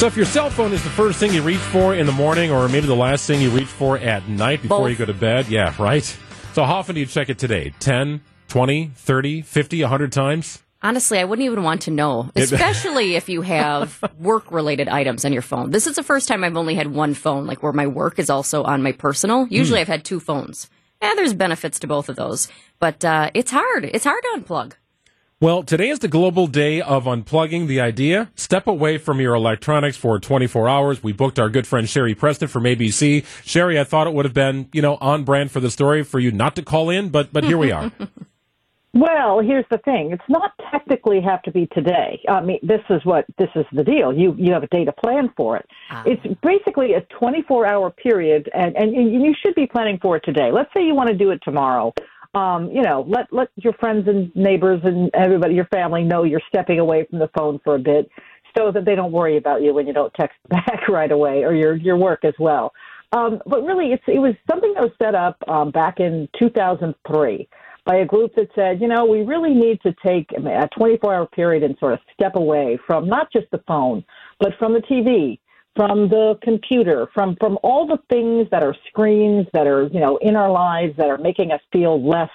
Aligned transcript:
So 0.00 0.06
if 0.06 0.16
your 0.16 0.24
cell 0.24 0.48
phone 0.48 0.72
is 0.72 0.82
the 0.82 0.88
first 0.88 1.20
thing 1.20 1.34
you 1.34 1.42
reach 1.42 1.58
for 1.58 1.94
in 1.94 2.06
the 2.06 2.12
morning 2.12 2.50
or 2.50 2.66
maybe 2.70 2.86
the 2.86 2.96
last 2.96 3.26
thing 3.26 3.42
you 3.42 3.50
reach 3.50 3.66
for 3.66 3.98
at 3.98 4.26
night 4.30 4.62
before 4.62 4.78
Both. 4.78 4.90
you 4.92 4.96
go 4.96 5.04
to 5.04 5.12
bed, 5.12 5.48
yeah, 5.48 5.74
right? 5.78 6.02
So 6.54 6.64
how 6.64 6.76
often 6.76 6.94
do 6.94 7.02
you 7.02 7.06
check 7.06 7.28
it 7.28 7.38
today? 7.38 7.74
10, 7.80 8.22
20, 8.48 8.92
30, 8.94 9.42
50, 9.42 9.82
100 9.82 10.10
times? 10.10 10.62
Honestly, 10.82 11.18
I 11.18 11.24
wouldn't 11.24 11.44
even 11.44 11.62
want 11.62 11.82
to 11.82 11.90
know, 11.90 12.30
especially 12.34 13.14
if 13.16 13.28
you 13.28 13.42
have 13.42 14.02
work 14.18 14.50
related 14.50 14.88
items 14.88 15.26
on 15.26 15.34
your 15.34 15.42
phone. 15.42 15.70
This 15.70 15.86
is 15.86 15.96
the 15.96 16.02
first 16.02 16.28
time 16.28 16.44
I've 16.44 16.56
only 16.56 16.76
had 16.76 16.94
one 16.94 17.12
phone, 17.12 17.44
like 17.44 17.62
where 17.62 17.74
my 17.74 17.86
work 17.86 18.18
is 18.18 18.30
also 18.30 18.62
on 18.62 18.82
my 18.82 18.92
personal. 18.92 19.46
Usually 19.48 19.80
I've 19.80 19.86
had 19.86 20.06
two 20.06 20.18
phones. 20.18 20.70
Yeah, 21.02 21.12
there's 21.14 21.34
benefits 21.34 21.78
to 21.80 21.86
both 21.86 22.08
of 22.08 22.16
those, 22.16 22.48
but 22.78 23.04
uh, 23.04 23.30
it's 23.34 23.50
hard. 23.50 23.84
It's 23.84 24.04
hard 24.04 24.22
to 24.22 24.40
unplug. 24.40 24.72
Well, 25.42 25.62
today 25.62 25.88
is 25.88 26.00
the 26.00 26.08
global 26.08 26.48
day 26.48 26.82
of 26.82 27.04
unplugging. 27.04 27.66
The 27.66 27.80
idea, 27.80 28.30
step 28.34 28.66
away 28.66 28.98
from 28.98 29.22
your 29.22 29.32
electronics 29.32 29.96
for 29.96 30.20
24 30.20 30.68
hours. 30.68 31.02
We 31.02 31.14
booked 31.14 31.38
our 31.38 31.48
good 31.48 31.66
friend 31.66 31.86
Cheri 31.86 32.14
Preston 32.14 32.46
from 32.46 32.64
ABC. 32.64 33.24
Cheri, 33.46 33.80
I 33.80 33.84
thought 33.84 34.06
it 34.06 34.12
would 34.12 34.26
have 34.26 34.34
been, 34.34 34.68
you 34.74 34.82
know, 34.82 34.98
on 35.00 35.24
brand 35.24 35.50
for 35.50 35.60
the 35.60 35.70
story 35.70 36.02
for 36.02 36.18
you 36.20 36.30
not 36.30 36.56
to 36.56 36.62
call 36.62 36.90
in, 36.90 37.08
but 37.08 37.32
but 37.32 37.44
here 37.44 37.56
we 37.56 37.72
are. 37.72 37.90
Well, 38.92 39.38
here's 39.38 39.66
the 39.70 39.78
thing. 39.78 40.10
It's 40.10 40.28
not 40.28 40.50
technically 40.72 41.20
have 41.20 41.42
to 41.42 41.52
be 41.52 41.68
today. 41.68 42.20
I 42.28 42.40
mean, 42.40 42.58
this 42.60 42.80
is 42.90 43.00
what 43.04 43.24
this 43.38 43.48
is 43.54 43.64
the 43.72 43.84
deal. 43.84 44.12
You 44.12 44.34
you 44.36 44.52
have 44.52 44.64
a 44.64 44.66
day 44.66 44.84
to 44.84 44.90
plan 44.90 45.32
for 45.36 45.56
it. 45.56 45.66
Ah. 45.90 46.02
It's 46.04 46.20
basically 46.42 46.94
a 46.94 47.02
24 47.16 47.66
hour 47.66 47.90
period, 47.90 48.50
and 48.52 48.76
and 48.76 48.92
you 48.92 49.32
should 49.40 49.54
be 49.54 49.68
planning 49.68 50.00
for 50.02 50.16
it 50.16 50.24
today. 50.24 50.50
Let's 50.52 50.74
say 50.74 50.84
you 50.84 50.96
want 50.96 51.08
to 51.08 51.14
do 51.14 51.30
it 51.30 51.40
tomorrow. 51.44 51.94
Um, 52.34 52.70
you 52.70 52.82
know, 52.82 53.04
let 53.08 53.26
let 53.32 53.48
your 53.56 53.72
friends 53.74 54.06
and 54.06 54.34
neighbors 54.36 54.80
and 54.84 55.10
everybody, 55.14 55.54
your 55.54 55.66
family, 55.66 56.04
know 56.04 56.22
you're 56.22 56.42
stepping 56.48 56.78
away 56.78 57.06
from 57.10 57.18
the 57.18 57.28
phone 57.36 57.60
for 57.64 57.74
a 57.74 57.78
bit, 57.78 58.08
so 58.56 58.70
that 58.70 58.84
they 58.84 58.94
don't 58.94 59.12
worry 59.12 59.36
about 59.36 59.62
you 59.62 59.74
when 59.74 59.86
you 59.86 59.92
don't 59.92 60.14
text 60.14 60.36
back 60.48 60.88
right 60.88 61.10
away, 61.10 61.42
or 61.42 61.52
your 61.54 61.74
your 61.74 61.96
work 61.96 62.24
as 62.24 62.34
well. 62.38 62.72
Um, 63.12 63.40
but 63.46 63.64
really, 63.64 63.92
it's 63.92 64.04
it 64.06 64.20
was 64.20 64.34
something 64.48 64.72
that 64.74 64.82
was 64.82 64.92
set 65.02 65.16
up 65.16 65.36
um, 65.48 65.72
back 65.72 65.98
in 65.98 66.28
2003 66.38 67.48
by 67.84 67.96
a 67.96 68.04
group 68.04 68.32
that 68.36 68.48
said, 68.54 68.80
you 68.80 68.86
know, 68.86 69.04
we 69.04 69.22
really 69.22 69.52
need 69.52 69.80
to 69.82 69.92
take 70.06 70.30
a 70.32 70.68
24 70.76 71.14
hour 71.14 71.26
period 71.26 71.64
and 71.64 71.76
sort 71.78 71.94
of 71.94 71.98
step 72.14 72.36
away 72.36 72.78
from 72.86 73.08
not 73.08 73.32
just 73.32 73.50
the 73.50 73.62
phone, 73.66 74.04
but 74.38 74.52
from 74.58 74.72
the 74.72 74.80
TV, 74.80 75.39
from 75.76 76.08
the 76.08 76.38
computer, 76.42 77.08
from, 77.14 77.36
from 77.38 77.58
all 77.62 77.86
the 77.86 77.98
things 78.12 78.48
that 78.50 78.62
are 78.62 78.74
screens 78.88 79.46
that 79.52 79.66
are, 79.66 79.84
you 79.92 80.00
know, 80.00 80.16
in 80.18 80.36
our 80.36 80.50
lives 80.50 80.96
that 80.96 81.08
are 81.08 81.18
making 81.18 81.52
us 81.52 81.60
feel 81.72 82.02
less 82.06 82.30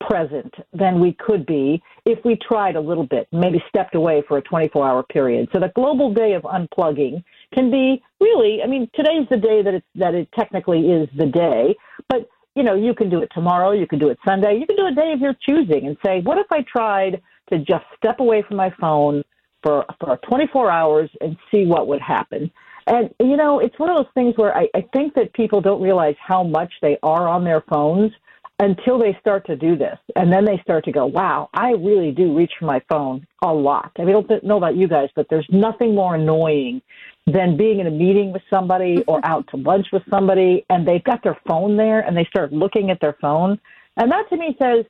present 0.00 0.52
than 0.72 1.00
we 1.00 1.16
could 1.18 1.46
be 1.46 1.82
if 2.04 2.18
we 2.24 2.36
tried 2.36 2.76
a 2.76 2.80
little 2.80 3.06
bit, 3.06 3.26
maybe 3.32 3.62
stepped 3.68 3.94
away 3.94 4.22
for 4.28 4.38
a 4.38 4.42
24 4.42 4.86
hour 4.86 5.02
period. 5.02 5.48
So 5.52 5.60
the 5.60 5.72
global 5.74 6.12
day 6.12 6.34
of 6.34 6.42
unplugging 6.42 7.22
can 7.54 7.70
be 7.70 8.02
really, 8.20 8.62
I 8.62 8.66
mean, 8.66 8.88
today's 8.94 9.26
the 9.30 9.36
day 9.36 9.62
that 9.62 9.74
it's, 9.74 9.86
that 9.94 10.14
it 10.14 10.28
technically 10.38 10.90
is 10.90 11.08
the 11.16 11.26
day, 11.26 11.74
but 12.08 12.28
you 12.54 12.62
know, 12.62 12.74
you 12.74 12.94
can 12.94 13.10
do 13.10 13.20
it 13.20 13.30
tomorrow, 13.34 13.72
you 13.72 13.86
can 13.86 13.98
do 13.98 14.08
it 14.08 14.18
Sunday, 14.26 14.58
you 14.58 14.66
can 14.66 14.76
do 14.76 14.86
a 14.86 14.94
day 14.94 15.12
of 15.12 15.20
your 15.20 15.34
choosing 15.46 15.86
and 15.86 15.96
say, 16.04 16.20
what 16.22 16.38
if 16.38 16.46
I 16.50 16.62
tried 16.62 17.20
to 17.52 17.58
just 17.58 17.84
step 17.96 18.18
away 18.20 18.42
from 18.46 18.56
my 18.56 18.72
phone 18.80 19.22
for, 19.66 19.84
for 19.98 20.16
24 20.28 20.70
hours 20.70 21.10
and 21.20 21.36
see 21.50 21.66
what 21.66 21.88
would 21.88 22.00
happen? 22.00 22.50
And, 22.86 23.10
you 23.18 23.36
know, 23.36 23.58
it's 23.58 23.76
one 23.80 23.90
of 23.90 23.96
those 23.96 24.12
things 24.14 24.34
where 24.36 24.56
I, 24.56 24.68
I 24.76 24.84
think 24.92 25.14
that 25.14 25.32
people 25.32 25.60
don't 25.60 25.82
realize 25.82 26.14
how 26.24 26.44
much 26.44 26.72
they 26.82 26.98
are 27.02 27.26
on 27.26 27.42
their 27.42 27.62
phones 27.62 28.12
until 28.60 28.96
they 28.98 29.16
start 29.20 29.44
to 29.46 29.56
do 29.56 29.76
this. 29.76 29.98
And 30.14 30.32
then 30.32 30.44
they 30.44 30.58
start 30.62 30.84
to 30.84 30.92
go, 30.92 31.04
wow, 31.04 31.50
I 31.52 31.70
really 31.70 32.12
do 32.12 32.34
reach 32.36 32.52
for 32.60 32.66
my 32.66 32.80
phone 32.88 33.26
a 33.42 33.52
lot. 33.52 33.90
I 33.98 34.04
mean, 34.04 34.14
I 34.14 34.20
don't 34.20 34.44
know 34.44 34.56
about 34.56 34.76
you 34.76 34.86
guys, 34.86 35.08
but 35.16 35.26
there's 35.28 35.46
nothing 35.50 35.96
more 35.96 36.14
annoying 36.14 36.80
than 37.26 37.56
being 37.56 37.80
in 37.80 37.88
a 37.88 37.90
meeting 37.90 38.32
with 38.32 38.42
somebody 38.48 39.02
or 39.08 39.20
out 39.24 39.48
to 39.48 39.56
lunch 39.56 39.88
with 39.92 40.04
somebody 40.08 40.64
and 40.70 40.86
they've 40.86 41.04
got 41.04 41.24
their 41.24 41.38
phone 41.48 41.76
there 41.76 42.00
and 42.00 42.16
they 42.16 42.24
start 42.26 42.52
looking 42.52 42.90
at 42.90 43.00
their 43.00 43.16
phone. 43.20 43.58
And 43.96 44.12
that 44.12 44.28
to 44.30 44.36
me 44.36 44.56
says, 44.62 44.84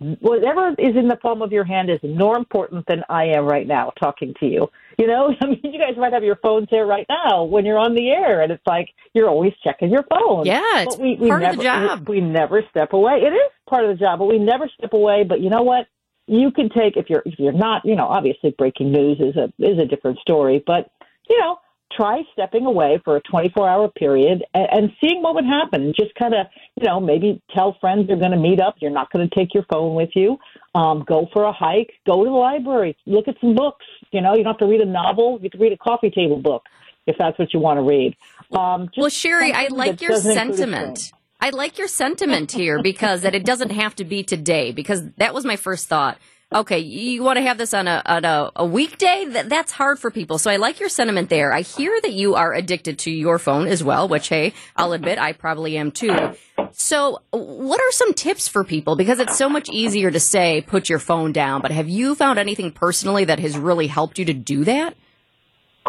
whatever 0.00 0.70
is 0.78 0.96
in 0.96 1.08
the 1.08 1.16
palm 1.16 1.42
of 1.42 1.52
your 1.52 1.64
hand 1.64 1.90
is 1.90 2.00
more 2.02 2.36
important 2.36 2.86
than 2.86 3.04
I 3.10 3.26
am 3.26 3.44
right 3.44 3.66
now 3.66 3.92
talking 4.00 4.34
to 4.40 4.46
you. 4.46 4.68
You 4.98 5.06
know, 5.06 5.34
I 5.42 5.46
mean, 5.46 5.60
you 5.62 5.78
guys 5.78 5.96
might 5.96 6.12
have 6.12 6.24
your 6.24 6.36
phones 6.36 6.68
there 6.70 6.86
right 6.86 7.06
now 7.08 7.44
when 7.44 7.66
you're 7.66 7.78
on 7.78 7.94
the 7.94 8.08
air, 8.08 8.40
and 8.40 8.50
it's 8.50 8.66
like 8.66 8.88
you're 9.12 9.28
always 9.28 9.52
checking 9.62 9.90
your 9.90 10.04
phone. 10.04 10.46
Yeah, 10.46 10.62
it's 10.80 10.96
But 10.96 11.02
we, 11.02 11.16
we 11.16 11.28
part 11.28 11.42
never, 11.42 11.52
of 11.52 11.58
the 11.58 11.64
job. 11.64 12.08
We, 12.08 12.20
we 12.20 12.26
never 12.26 12.62
step 12.70 12.92
away. 12.92 13.20
It 13.22 13.32
is 13.32 13.52
part 13.68 13.84
of 13.84 13.90
the 13.90 14.02
job, 14.02 14.18
but 14.18 14.26
we 14.26 14.38
never 14.38 14.68
step 14.76 14.92
away. 14.94 15.24
But 15.28 15.40
you 15.40 15.50
know 15.50 15.62
what? 15.62 15.86
You 16.26 16.50
can 16.50 16.70
take 16.70 16.96
if 16.96 17.10
you're 17.10 17.22
if 17.26 17.38
you're 17.38 17.52
not, 17.52 17.84
you 17.84 17.96
know, 17.96 18.06
obviously 18.06 18.54
breaking 18.56 18.92
news 18.92 19.18
is 19.20 19.36
a 19.36 19.52
is 19.58 19.78
a 19.78 19.84
different 19.84 20.18
story, 20.20 20.62
but 20.64 20.90
you 21.28 21.38
know, 21.38 21.58
try 21.94 22.22
stepping 22.32 22.66
away 22.66 23.00
for 23.04 23.16
a 23.16 23.20
24 23.22 23.68
hour 23.68 23.88
period 23.88 24.42
and, 24.54 24.68
and 24.70 24.90
seeing 25.00 25.22
what 25.22 25.34
would 25.34 25.44
happen. 25.44 25.92
Just 25.98 26.14
kind 26.14 26.34
of, 26.34 26.46
you 26.76 26.86
know, 26.86 27.00
maybe 27.00 27.42
tell 27.54 27.76
friends 27.80 28.06
you're 28.08 28.18
going 28.18 28.30
to 28.32 28.38
meet 28.38 28.60
up. 28.60 28.76
You're 28.80 28.90
not 28.90 29.10
going 29.12 29.28
to 29.28 29.34
take 29.34 29.54
your 29.54 29.64
phone 29.72 29.94
with 29.94 30.10
you. 30.14 30.38
Um, 30.74 31.04
go 31.06 31.28
for 31.32 31.44
a 31.44 31.52
hike. 31.52 31.92
Go 32.06 32.24
to 32.24 32.30
the 32.30 32.36
library. 32.36 32.96
Look 33.06 33.28
at 33.28 33.36
some 33.40 33.54
books. 33.54 33.84
You 34.12 34.20
know, 34.20 34.34
you 34.34 34.44
don't 34.44 34.54
have 34.54 34.58
to 34.58 34.66
read 34.66 34.80
a 34.80 34.86
novel. 34.86 35.38
You 35.42 35.50
can 35.50 35.60
read 35.60 35.72
a 35.72 35.76
coffee 35.76 36.10
table 36.10 36.40
book 36.40 36.62
if 37.06 37.16
that's 37.18 37.38
what 37.38 37.52
you 37.52 37.60
want 37.60 37.78
to 37.78 37.82
read. 37.82 38.16
Um, 38.56 38.86
just 38.86 38.98
Well, 38.98 39.10
Cheri, 39.10 39.52
I 39.52 39.68
like 39.68 40.00
your 40.00 40.10
doesn't 40.10 40.30
include 40.30 40.52
a 40.52 40.56
sentiment. 40.56 41.12
I 41.40 41.50
like 41.50 41.78
your 41.78 41.88
sentiment 41.88 42.52
here 42.52 42.82
because 42.82 43.22
that 43.22 43.34
it 43.34 43.44
doesn't 43.44 43.70
have 43.70 43.96
to 43.96 44.04
be 44.04 44.22
today 44.22 44.72
because 44.72 45.08
that 45.16 45.32
was 45.32 45.44
my 45.44 45.56
first 45.56 45.88
thought. 45.88 46.18
Okay, 46.52 46.80
you 46.80 47.22
want 47.22 47.36
to 47.36 47.42
have 47.42 47.58
this 47.58 47.72
on 47.72 47.86
a 47.86 48.02
on 48.04 48.24
a, 48.24 48.50
a 48.56 48.66
weekday? 48.66 49.24
That, 49.24 49.48
that's 49.48 49.70
hard 49.70 50.00
for 50.00 50.10
people. 50.10 50.36
So 50.36 50.50
I 50.50 50.56
like 50.56 50.80
your 50.80 50.88
sentiment 50.88 51.30
there. 51.30 51.52
I 51.52 51.60
hear 51.60 51.96
that 52.02 52.12
you 52.12 52.34
are 52.34 52.52
addicted 52.52 52.98
to 53.00 53.10
your 53.12 53.38
phone 53.38 53.68
as 53.68 53.84
well, 53.84 54.08
which 54.08 54.28
hey, 54.28 54.52
I'll 54.74 54.92
admit 54.92 55.20
I 55.20 55.32
probably 55.32 55.76
am 55.76 55.92
too. 55.92 56.34
So, 56.72 57.20
what 57.30 57.80
are 57.80 57.92
some 57.92 58.14
tips 58.14 58.48
for 58.48 58.64
people? 58.64 58.96
Because 58.96 59.20
it's 59.20 59.36
so 59.38 59.48
much 59.48 59.68
easier 59.70 60.10
to 60.10 60.18
say 60.18 60.64
put 60.66 60.88
your 60.88 60.98
phone 60.98 61.30
down, 61.30 61.62
but 61.62 61.70
have 61.70 61.88
you 61.88 62.16
found 62.16 62.38
anything 62.40 62.72
personally 62.72 63.26
that 63.26 63.38
has 63.38 63.56
really 63.56 63.86
helped 63.86 64.18
you 64.18 64.24
to 64.24 64.34
do 64.34 64.64
that? 64.64 64.96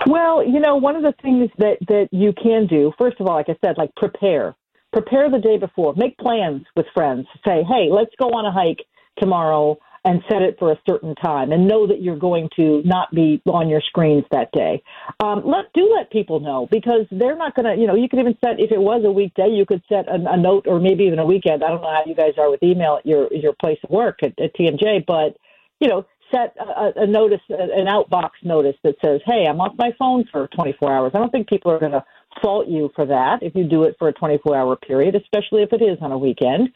Well, 0.05 0.47
you 0.47 0.59
know, 0.59 0.75
one 0.75 0.95
of 0.95 1.01
the 1.01 1.13
things 1.23 1.50
that 1.57 1.77
that 1.88 2.09
you 2.11 2.33
can 2.33 2.67
do, 2.67 2.94
first 3.00 3.19
of 3.19 3.25
all, 3.25 3.33
like 3.35 3.50
I 3.50 3.57
said, 3.66 3.79
like 3.79 3.95
prepare. 3.95 4.55
Prepare 4.94 5.31
the 5.31 5.39
day 5.39 5.57
before. 5.57 5.95
Make 5.95 6.17
plans 6.19 6.66
with 6.75 6.85
friends. 6.94 7.25
Say, 7.45 7.63
"Hey, 7.63 7.89
let's 7.91 8.13
go 8.19 8.27
on 8.27 8.45
a 8.45 8.51
hike 8.51 8.85
tomorrow." 9.19 9.79
And 10.03 10.23
set 10.31 10.41
it 10.41 10.56
for 10.57 10.72
a 10.72 10.79
certain 10.89 11.13
time, 11.13 11.51
and 11.51 11.67
know 11.67 11.85
that 11.85 12.01
you're 12.01 12.17
going 12.17 12.50
to 12.56 12.81
not 12.84 13.13
be 13.13 13.39
on 13.45 13.69
your 13.69 13.81
screens 13.81 14.23
that 14.31 14.51
day. 14.51 14.81
Um, 15.23 15.44
let 15.45 15.72
do 15.75 15.94
let 15.95 16.09
people 16.09 16.39
know 16.39 16.67
because 16.72 17.06
they're 17.12 17.38
not 17.38 17.53
going 17.53 17.66
to. 17.66 17.79
You 17.79 17.85
know, 17.85 17.94
you 17.94 18.09
could 18.09 18.17
even 18.17 18.35
set 18.44 18.59
if 18.59 18.72
it 18.72 18.79
was 18.79 19.03
a 19.06 19.12
weekday, 19.12 19.50
you 19.50 19.63
could 19.63 19.84
set 19.88 20.07
a, 20.07 20.16
a 20.16 20.38
note, 20.38 20.66
or 20.66 20.79
maybe 20.79 21.03
even 21.03 21.19
a 21.19 21.25
weekend. 21.25 21.63
I 21.63 21.67
don't 21.67 21.81
know 21.81 21.94
how 21.94 22.01
you 22.07 22.16
guys 22.16 22.34
are 22.39 22.50
with 22.50 22.63
email 22.63 22.97
at 22.97 23.06
your 23.06 23.31
your 23.31 23.53
place 23.53 23.78
of 23.84 23.91
work 23.91 24.23
at, 24.23 24.34
at 24.39 24.56
TMJ, 24.56 25.06
but 25.06 25.38
you 25.79 25.88
know, 25.88 26.03
set 26.31 26.56
a, 26.59 27.03
a 27.03 27.06
notice, 27.06 27.41
an 27.50 27.85
outbox 27.85 28.31
notice 28.44 28.78
that 28.83 28.95
says, 29.06 29.22
"Hey, 29.25 29.45
I'm 29.47 29.62
off 29.62 29.75
my 29.78 29.91
phone 30.00 30.25
for 30.31 30.47
24 30.47 30.91
hours." 30.91 31.12
I 31.13 31.19
don't 31.19 31.31
think 31.31 31.47
people 31.47 31.72
are 31.72 31.79
going 31.79 31.91
to 31.91 32.03
fault 32.41 32.68
you 32.68 32.89
for 32.95 33.06
that 33.06 33.44
if 33.44 33.53
you 33.56 33.66
do 33.66 33.83
it 33.83 33.95
for 34.00 34.07
a 34.07 34.13
24-hour 34.13 34.78
period, 34.78 35.16
especially 35.16 35.63
if 35.63 35.73
it 35.73 35.81
is 35.81 35.97
on 36.01 36.12
a 36.12 36.18
weekend. 36.18 36.69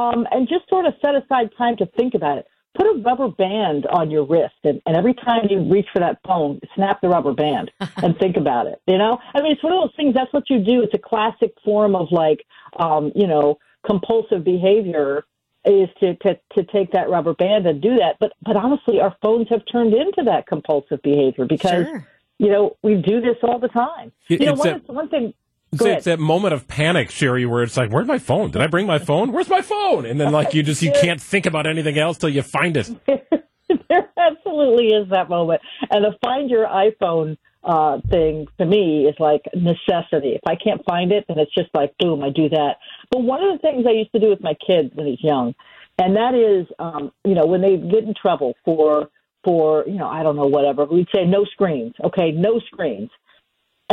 Um, 0.00 0.26
and 0.30 0.48
just 0.48 0.68
sort 0.68 0.86
of 0.86 0.94
set 1.04 1.14
aside 1.14 1.50
time 1.58 1.76
to 1.78 1.86
think 1.98 2.14
about 2.14 2.38
it. 2.38 2.46
Put 2.80 2.96
a 2.96 3.02
rubber 3.02 3.28
band 3.28 3.84
on 3.88 4.10
your 4.10 4.24
wrist, 4.24 4.54
and, 4.64 4.80
and 4.86 4.96
every 4.96 5.12
time 5.12 5.46
you 5.50 5.60
reach 5.70 5.84
for 5.92 5.98
that 5.98 6.18
phone, 6.26 6.60
snap 6.74 7.02
the 7.02 7.10
rubber 7.10 7.34
band 7.34 7.70
and 7.98 8.16
think 8.18 8.38
about 8.38 8.66
it. 8.68 8.80
You 8.86 8.96
know, 8.96 9.18
I 9.34 9.42
mean, 9.42 9.52
it's 9.52 9.62
one 9.62 9.74
of 9.74 9.82
those 9.82 9.94
things. 9.96 10.14
That's 10.14 10.32
what 10.32 10.48
you 10.48 10.60
do. 10.64 10.80
It's 10.82 10.94
a 10.94 10.98
classic 10.98 11.52
form 11.62 11.94
of 11.94 12.08
like, 12.10 12.42
um, 12.78 13.12
you 13.14 13.26
know, 13.26 13.58
compulsive 13.86 14.44
behavior 14.44 15.26
is 15.66 15.90
to, 16.00 16.14
to 16.22 16.38
to 16.54 16.64
take 16.72 16.90
that 16.92 17.10
rubber 17.10 17.34
band 17.34 17.66
and 17.66 17.82
do 17.82 17.96
that. 17.98 18.16
But 18.18 18.32
but 18.40 18.56
honestly, 18.56 18.98
our 18.98 19.14
phones 19.20 19.48
have 19.50 19.60
turned 19.70 19.92
into 19.92 20.22
that 20.24 20.46
compulsive 20.46 21.02
behavior 21.02 21.44
because 21.44 21.84
Sure. 21.86 22.06
you 22.38 22.48
know 22.48 22.78
we 22.82 22.94
do 22.94 23.20
this 23.20 23.36
all 23.42 23.58
the 23.58 23.68
time. 23.68 24.10
It- 24.30 24.40
you 24.40 24.46
know, 24.46 24.54
one, 24.54 24.68
a- 24.88 24.92
one 24.92 25.08
thing. 25.10 25.34
It's, 25.72 25.82
it's 25.82 26.04
that 26.06 26.18
moment 26.18 26.52
of 26.52 26.66
panic, 26.66 27.10
Cheri, 27.10 27.46
where 27.46 27.62
it's 27.62 27.76
like, 27.76 27.92
"Where's 27.92 28.08
my 28.08 28.18
phone? 28.18 28.50
Did 28.50 28.60
I 28.60 28.66
bring 28.66 28.86
my 28.86 28.98
phone? 28.98 29.32
Where's 29.32 29.48
my 29.48 29.62
phone?" 29.62 30.04
And 30.04 30.20
then 30.20 30.32
like 30.32 30.52
you 30.52 30.62
just 30.62 30.82
you 30.82 30.92
can't 30.92 31.20
think 31.20 31.46
about 31.46 31.66
anything 31.66 31.96
else 31.96 32.18
till 32.18 32.28
you 32.28 32.42
find 32.42 32.76
it. 32.76 32.90
there 33.06 34.10
absolutely 34.16 34.88
is 34.88 35.08
that 35.10 35.28
moment, 35.28 35.60
and 35.90 36.04
the 36.04 36.16
find 36.22 36.50
your 36.50 36.66
iPhone 36.66 37.36
uh, 37.62 38.00
thing 38.10 38.46
to 38.58 38.64
me 38.64 39.06
is 39.06 39.14
like 39.20 39.42
necessity. 39.54 40.30
If 40.30 40.42
I 40.46 40.56
can't 40.56 40.84
find 40.84 41.12
it, 41.12 41.24
then 41.28 41.38
it's 41.38 41.54
just 41.54 41.68
like 41.72 41.94
boom, 41.98 42.24
I 42.24 42.30
do 42.30 42.48
that. 42.48 42.76
But 43.10 43.22
one 43.22 43.42
of 43.42 43.52
the 43.52 43.58
things 43.58 43.84
I 43.86 43.92
used 43.92 44.12
to 44.12 44.18
do 44.18 44.28
with 44.28 44.40
my 44.40 44.54
kids 44.66 44.90
when 44.94 45.06
he's 45.06 45.22
young, 45.22 45.54
and 45.98 46.16
that 46.16 46.34
is, 46.34 46.66
um, 46.80 47.12
you 47.24 47.34
know, 47.34 47.46
when 47.46 47.60
they 47.60 47.76
get 47.76 48.04
in 48.04 48.14
trouble 48.20 48.54
for 48.64 49.08
for 49.44 49.84
you 49.86 49.98
know 49.98 50.08
I 50.08 50.22
don't 50.24 50.36
know 50.36 50.46
whatever, 50.46 50.84
we'd 50.84 51.08
say 51.14 51.24
no 51.24 51.44
screens. 51.44 51.94
Okay, 52.02 52.32
no 52.32 52.58
screens. 52.72 53.10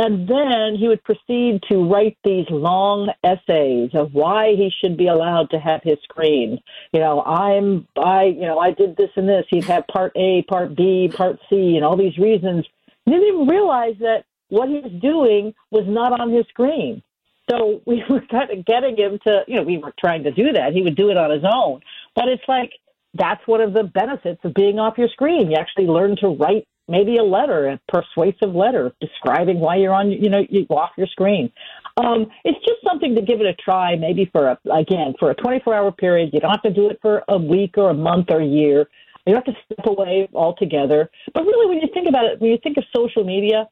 And 0.00 0.28
then 0.28 0.76
he 0.78 0.86
would 0.86 1.02
proceed 1.02 1.60
to 1.68 1.90
write 1.90 2.16
these 2.22 2.46
long 2.50 3.12
essays 3.24 3.90
of 3.94 4.14
why 4.14 4.54
he 4.54 4.70
should 4.80 4.96
be 4.96 5.08
allowed 5.08 5.50
to 5.50 5.58
have 5.58 5.80
his 5.82 5.98
screen. 6.04 6.60
You 6.92 7.00
know, 7.00 7.20
I'm, 7.22 7.88
I, 7.96 8.26
you 8.26 8.46
know, 8.46 8.60
I 8.60 8.70
did 8.70 8.96
this 8.96 9.10
and 9.16 9.28
this. 9.28 9.44
He'd 9.50 9.64
have 9.64 9.88
part 9.88 10.12
A, 10.14 10.42
part 10.42 10.76
B, 10.76 11.10
part 11.12 11.40
C, 11.50 11.74
and 11.74 11.84
all 11.84 11.96
these 11.96 12.16
reasons. 12.16 12.64
He 13.06 13.10
didn't 13.10 13.26
even 13.26 13.48
realize 13.48 13.96
that 13.98 14.24
what 14.50 14.68
he 14.68 14.78
was 14.78 14.92
doing 15.02 15.52
was 15.72 15.84
not 15.88 16.18
on 16.18 16.30
his 16.30 16.46
screen. 16.46 17.02
So 17.50 17.82
we 17.86 18.04
were 18.08 18.22
kind 18.30 18.50
of 18.52 18.64
getting 18.64 18.96
him 18.96 19.18
to, 19.26 19.42
you 19.48 19.56
know, 19.56 19.62
we 19.64 19.78
were 19.78 19.94
trying 19.98 20.22
to 20.22 20.30
do 20.30 20.52
that. 20.52 20.74
He 20.74 20.82
would 20.82 20.96
do 20.96 21.10
it 21.10 21.16
on 21.16 21.32
his 21.32 21.44
own. 21.44 21.80
But 22.14 22.28
it's 22.28 22.46
like, 22.46 22.70
that's 23.14 23.44
one 23.48 23.62
of 23.62 23.72
the 23.72 23.82
benefits 23.82 24.44
of 24.44 24.54
being 24.54 24.78
off 24.78 24.96
your 24.96 25.08
screen. 25.08 25.50
You 25.50 25.56
actually 25.56 25.86
learn 25.86 26.14
to 26.20 26.28
write 26.28 26.68
maybe 26.88 27.18
a 27.18 27.22
letter, 27.22 27.68
a 27.68 27.80
persuasive 27.88 28.54
letter 28.54 28.92
describing 29.00 29.60
why 29.60 29.76
you're 29.76 29.92
on, 29.92 30.10
you 30.10 30.30
know, 30.30 30.42
you 30.48 30.66
off 30.70 30.90
your 30.96 31.06
screen. 31.06 31.52
Um, 31.98 32.26
it's 32.44 32.58
just 32.64 32.82
something 32.84 33.14
to 33.14 33.22
give 33.22 33.40
it 33.40 33.46
a 33.46 33.54
try, 33.54 33.96
maybe 33.96 34.28
for 34.32 34.48
a, 34.48 34.58
again, 34.72 35.14
for 35.18 35.30
a 35.30 35.34
24 35.34 35.74
hour 35.74 35.92
period. 35.92 36.30
You 36.32 36.40
don't 36.40 36.50
have 36.50 36.62
to 36.62 36.72
do 36.72 36.88
it 36.88 36.98
for 37.02 37.22
a 37.28 37.36
week 37.36 37.76
or 37.76 37.90
a 37.90 37.94
month 37.94 38.26
or 38.30 38.40
a 38.40 38.46
year. 38.46 38.88
You 39.26 39.34
don't 39.34 39.46
have 39.46 39.54
to 39.54 39.60
step 39.64 39.86
away 39.86 40.28
altogether. 40.34 41.10
But 41.34 41.44
really, 41.44 41.68
when 41.68 41.78
you 41.82 41.88
think 41.92 42.08
about 42.08 42.24
it, 42.24 42.40
when 42.40 42.50
you 42.50 42.58
think 42.62 42.78
of 42.78 42.84
social 42.94 43.24
media, 43.24 43.68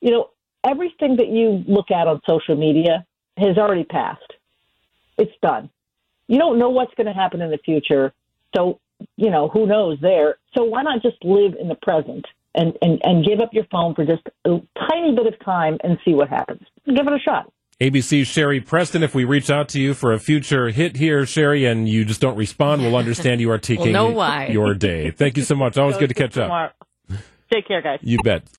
you 0.00 0.10
know, 0.10 0.30
everything 0.68 1.16
that 1.16 1.28
you 1.28 1.64
look 1.66 1.90
at 1.90 2.06
on 2.06 2.20
social 2.28 2.56
media 2.56 3.06
has 3.38 3.56
already 3.56 3.84
passed. 3.84 4.32
It's 5.16 5.32
done. 5.40 5.70
You 6.26 6.38
don't 6.38 6.58
know 6.58 6.68
what's 6.68 6.94
going 6.94 7.06
to 7.06 7.12
happen 7.12 7.40
in 7.40 7.50
the 7.50 7.58
future. 7.58 8.12
So, 8.54 8.80
you 9.16 9.30
know, 9.30 9.48
who 9.48 9.66
knows 9.66 9.98
there. 10.02 10.36
So 10.56 10.64
why 10.64 10.82
not 10.82 11.02
just 11.02 11.16
live 11.24 11.54
in 11.58 11.68
the 11.68 11.76
present 11.76 12.26
and, 12.54 12.72
and, 12.82 13.00
and 13.02 13.24
give 13.24 13.40
up 13.40 13.50
your 13.52 13.64
phone 13.70 13.94
for 13.94 14.04
just 14.04 14.22
a 14.44 14.60
tiny 14.88 15.14
bit 15.14 15.26
of 15.26 15.34
time 15.44 15.78
and 15.82 15.98
see 16.04 16.14
what 16.14 16.28
happens? 16.28 16.62
Give 16.86 17.06
it 17.06 17.12
a 17.12 17.18
shot. 17.18 17.52
ABC's 17.80 18.28
Cheri 18.28 18.60
Preston. 18.60 19.04
If 19.04 19.14
we 19.14 19.24
reach 19.24 19.50
out 19.50 19.68
to 19.70 19.80
you 19.80 19.94
for 19.94 20.12
a 20.12 20.18
future 20.18 20.70
hit 20.70 20.96
here, 20.96 21.24
Cheri, 21.24 21.64
and 21.64 21.88
you 21.88 22.04
just 22.04 22.20
don't 22.20 22.36
respond, 22.36 22.82
we'll 22.82 22.96
understand 22.96 23.40
you 23.40 23.50
are 23.52 23.58
taking 23.58 23.92
we'll 23.92 23.92
know 23.92 24.10
why. 24.10 24.46
your 24.48 24.74
day. 24.74 25.12
Thank 25.12 25.36
you 25.36 25.44
so 25.44 25.54
much. 25.54 25.78
Always 25.78 25.96
good 25.96 26.08
to 26.08 26.14
catch 26.14 26.36
up. 26.36 26.74
Take 27.52 27.68
care, 27.68 27.80
guys. 27.80 28.00
You 28.02 28.18
bet. 28.24 28.42